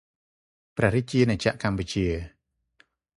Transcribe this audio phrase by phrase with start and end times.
[0.77, 2.07] ព្រះរាជាណាចក្រកម្ពុជា